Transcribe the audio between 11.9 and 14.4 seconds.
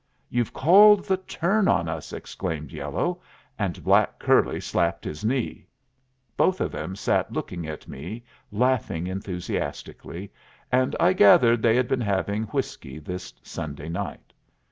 having whiskey this Sunday night.